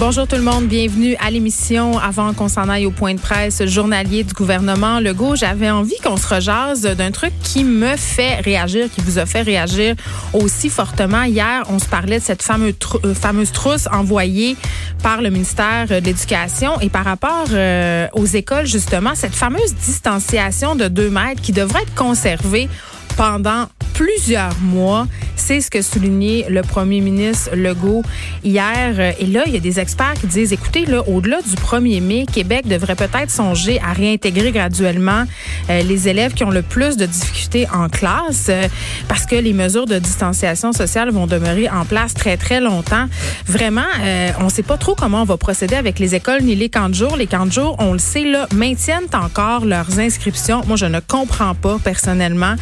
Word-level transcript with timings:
Bonjour 0.00 0.26
tout 0.26 0.34
le 0.34 0.42
monde, 0.42 0.66
bienvenue 0.66 1.14
à 1.24 1.30
l'émission. 1.30 1.98
Avant 1.98 2.32
qu'on 2.32 2.48
s'en 2.48 2.68
aille 2.68 2.84
au 2.84 2.90
point 2.90 3.14
de 3.14 3.20
presse 3.20 3.64
journalier 3.64 4.24
du 4.24 4.34
gouvernement 4.34 4.98
Legault, 4.98 5.36
j'avais 5.36 5.70
envie 5.70 5.96
qu'on 6.02 6.16
se 6.16 6.26
rejase 6.26 6.82
d'un 6.82 7.12
truc 7.12 7.32
qui 7.44 7.62
me 7.62 7.96
fait 7.96 8.40
réagir, 8.40 8.90
qui 8.90 9.00
vous 9.02 9.18
a 9.18 9.26
fait 9.26 9.42
réagir 9.42 9.94
aussi 10.32 10.68
fortement. 10.68 11.22
Hier, 11.22 11.62
on 11.68 11.78
se 11.78 11.86
parlait 11.86 12.18
de 12.18 12.24
cette 12.24 12.42
fameuse, 12.42 12.74
euh, 13.04 13.44
trousse 13.52 13.86
envoyée 13.92 14.56
par 15.00 15.22
le 15.22 15.30
ministère 15.30 15.86
de 15.86 15.94
l'Éducation 15.94 16.80
et 16.80 16.88
par 16.88 17.04
rapport 17.04 17.46
euh, 17.52 18.08
aux 18.14 18.26
écoles, 18.26 18.66
justement, 18.66 19.14
cette 19.14 19.34
fameuse 19.34 19.76
distanciation 19.76 20.74
de 20.74 20.88
deux 20.88 21.08
mètres 21.08 21.40
qui 21.40 21.52
devrait 21.52 21.82
être 21.82 21.94
conservée 21.94 22.68
pendant 23.16 23.66
plusieurs 23.92 24.58
mois. 24.60 25.06
C'est 25.36 25.60
ce 25.60 25.70
que 25.70 25.82
soulignait 25.82 26.46
le 26.48 26.62
premier 26.62 27.00
ministre 27.00 27.50
Legault 27.54 28.02
hier. 28.42 29.14
Et 29.18 29.26
là, 29.26 29.42
il 29.46 29.52
y 29.52 29.56
a 29.56 29.60
des 29.60 29.80
experts 29.80 30.14
qui 30.20 30.26
disent, 30.26 30.52
écoutez, 30.52 30.86
là, 30.86 31.02
au-delà 31.08 31.40
du 31.42 31.54
1er 31.54 32.00
mai, 32.00 32.26
Québec 32.30 32.66
devrait 32.66 32.94
peut-être 32.94 33.30
songer 33.30 33.80
à 33.80 33.92
réintégrer 33.92 34.52
graduellement 34.52 35.24
euh, 35.70 35.82
les 35.82 36.08
élèves 36.08 36.34
qui 36.34 36.44
ont 36.44 36.50
le 36.50 36.62
plus 36.62 36.96
de 36.96 37.06
difficultés 37.06 37.66
en 37.72 37.88
classe 37.88 38.46
euh, 38.48 38.68
parce 39.08 39.26
que 39.26 39.36
les 39.36 39.52
mesures 39.52 39.86
de 39.86 39.98
distanciation 39.98 40.72
sociale 40.72 41.10
vont 41.10 41.26
demeurer 41.26 41.68
en 41.68 41.84
place 41.84 42.14
très, 42.14 42.36
très 42.36 42.60
longtemps. 42.60 43.06
Vraiment, 43.46 43.82
euh, 44.02 44.30
on 44.40 44.44
ne 44.44 44.50
sait 44.50 44.62
pas 44.62 44.76
trop 44.76 44.94
comment 44.94 45.22
on 45.22 45.26
va 45.26 45.36
procéder 45.36 45.76
avec 45.76 45.98
les 45.98 46.14
écoles 46.14 46.42
ni 46.42 46.54
les 46.54 46.68
camps 46.68 46.88
de 46.88 46.94
jour. 46.94 47.16
Les 47.16 47.26
camps 47.26 47.46
de 47.46 47.52
jour, 47.52 47.76
on 47.78 47.92
le 47.92 47.98
sait, 47.98 48.24
là, 48.24 48.46
maintiennent 48.54 49.08
encore 49.12 49.64
leurs 49.64 49.98
inscriptions. 49.98 50.62
Moi, 50.66 50.76
je 50.76 50.86
ne 50.86 51.00
comprends 51.00 51.54
pas 51.54 51.78
personnellement 51.82 52.56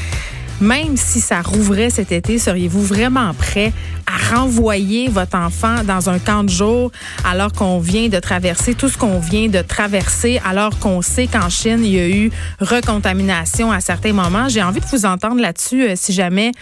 même 0.63 0.97
si 0.97 1.21
ça 1.21 1.43
rouvrait 1.43 1.91
cet 1.91 2.13
été, 2.13 2.39
seriez-vous 2.39 2.83
vraiment 2.83 3.35
prêt 3.35 3.73
à 4.07 4.37
renvoyer 4.37 5.09
votre 5.09 5.37
enfant 5.37 5.83
dans 5.85 6.09
un 6.09 6.19
camp 6.19 6.45
de 6.45 6.49
jour 6.49 6.93
alors 7.25 7.53
qu'on 7.53 7.81
vient 7.81 8.09
de 8.09 8.19
traverser 8.21 8.75
tout 8.75 8.89
ce 8.89 8.97
qu'on 8.97 9.19
vient 9.19 9.49
de 9.49 9.61
traverser, 9.61 10.41
alors 10.45 10.79
qu'on 10.79 11.03
sait 11.03 11.27
qu'en 11.27 11.49
Chine, 11.49 11.81
il 11.85 11.93
y 11.93 11.99
a 11.99 12.09
eu 12.09 12.31
recontamination 12.61 13.73
à 13.73 13.81
certains 13.81 14.13
moments? 14.13 14.49
J'ai 14.49 14.63
envie 14.63 14.81
de 14.81 14.87
vous 14.87 15.05
entendre 15.05 15.41
là-dessus 15.41 15.83
euh, 15.83 15.95
si 15.97 16.13
jamais 16.13 16.53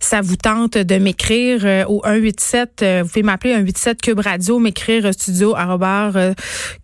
ça 0.00 0.20
vous 0.20 0.36
tente 0.36 0.78
de 0.78 0.96
m'écrire 0.96 1.60
euh, 1.64 1.84
au 1.86 2.02
187, 2.04 2.82
euh, 2.82 3.02
vous 3.02 3.08
pouvez 3.08 3.22
m'appeler 3.22 3.54
187 3.54 4.00
Cube 4.00 4.20
Radio, 4.20 4.58
m'écrire 4.58 5.12
studio 5.12 5.54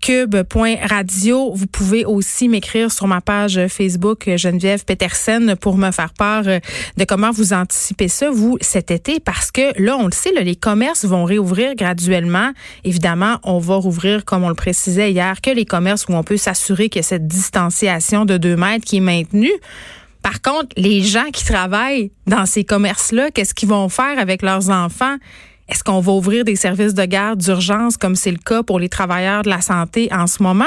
cube.radio. 0.00 1.52
Vous 1.54 1.66
pouvez 1.66 2.04
aussi 2.04 2.48
m'écrire 2.48 2.90
sur 2.90 3.06
ma 3.06 3.20
page 3.20 3.60
Facebook 3.68 4.30
Geneviève 4.36 4.84
Petersen 4.84 5.56
pour 5.56 5.76
me 5.76 5.90
faire 5.90 6.12
part 6.12 6.44
de 6.44 7.04
comment 7.06 7.30
vous 7.30 7.52
anticipez 7.52 8.08
ça, 8.08 8.30
vous, 8.30 8.58
cet 8.60 8.90
été, 8.90 9.20
parce 9.20 9.50
que 9.50 9.80
là, 9.82 9.96
on 9.96 10.06
le 10.06 10.12
sait, 10.12 10.32
les 10.32 10.56
commerces 10.56 11.04
vont 11.04 11.24
réouvrir 11.24 11.74
graduellement. 11.74 12.52
Évidemment, 12.84 13.38
on 13.42 13.58
va 13.58 13.76
rouvrir, 13.76 14.24
comme 14.24 14.44
on 14.44 14.48
le 14.48 14.54
précisait 14.54 15.12
hier, 15.12 15.40
que 15.40 15.50
les 15.50 15.64
commerces 15.64 16.06
où 16.08 16.12
on 16.12 16.22
peut 16.22 16.36
s'assurer 16.36 16.88
que 16.88 17.02
cette 17.02 17.26
distanciation 17.26 18.24
de 18.24 18.36
deux 18.36 18.56
mètres 18.56 18.84
qui 18.84 18.98
est 18.98 19.00
maintenue. 19.00 19.52
Par 20.24 20.40
contre, 20.40 20.68
les 20.78 21.02
gens 21.02 21.30
qui 21.34 21.44
travaillent 21.44 22.10
dans 22.26 22.46
ces 22.46 22.64
commerces-là, 22.64 23.30
qu'est-ce 23.30 23.52
qu'ils 23.52 23.68
vont 23.68 23.90
faire 23.90 24.18
avec 24.18 24.40
leurs 24.40 24.70
enfants? 24.70 25.16
Est-ce 25.68 25.84
qu'on 25.84 26.00
va 26.00 26.12
ouvrir 26.12 26.46
des 26.46 26.56
services 26.56 26.94
de 26.94 27.04
garde 27.04 27.40
d'urgence 27.40 27.98
comme 27.98 28.16
c'est 28.16 28.30
le 28.30 28.38
cas 28.38 28.62
pour 28.62 28.78
les 28.80 28.88
travailleurs 28.88 29.42
de 29.42 29.50
la 29.50 29.60
santé 29.60 30.08
en 30.12 30.26
ce 30.26 30.42
moment? 30.42 30.64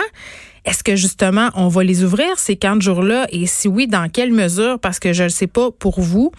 Est-ce 0.63 0.83
que 0.83 0.95
justement 0.95 1.49
on 1.55 1.69
va 1.69 1.83
les 1.83 2.03
ouvrir 2.03 2.37
ces 2.37 2.55
camps 2.55 2.75
de 2.75 2.83
jours-là? 2.83 3.25
Et 3.31 3.47
si 3.47 3.67
oui, 3.67 3.87
dans 3.87 4.09
quelle 4.09 4.31
mesure? 4.31 4.77
Parce 4.79 4.99
que 4.99 5.11
je 5.11 5.23
ne 5.23 5.29
sais 5.29 5.47
pas 5.47 5.71
pour 5.71 6.01
vous, 6.01 6.31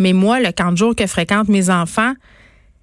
mais 0.00 0.12
moi, 0.12 0.40
le 0.40 0.50
camp 0.50 0.72
de 0.72 0.76
jour 0.76 0.96
que 0.96 1.06
fréquentent 1.06 1.48
mes 1.48 1.70
enfants, 1.70 2.14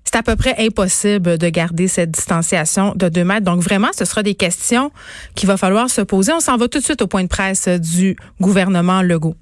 c'est 0.05 0.15
à 0.15 0.23
peu 0.23 0.37
près 0.37 0.55
impossible 0.57 1.37
de 1.37 1.49
garder 1.49 1.89
cette 1.89 2.11
distanciation 2.11 2.93
de 2.95 3.09
deux 3.09 3.25
mètres. 3.25 3.43
Donc 3.43 3.59
vraiment, 3.59 3.89
ce 3.93 4.05
sera 4.05 4.23
des 4.23 4.35
questions 4.35 4.93
qu'il 5.35 5.47
va 5.47 5.57
falloir 5.57 5.89
se 5.89 5.99
poser. 5.99 6.31
On 6.31 6.39
s'en 6.39 6.55
va 6.55 6.69
tout 6.69 6.79
de 6.79 6.83
suite 6.83 7.01
au 7.01 7.07
point 7.07 7.23
de 7.23 7.27
presse 7.27 7.67
du 7.67 8.15
gouvernement 8.39 9.01
Legault. 9.01 9.35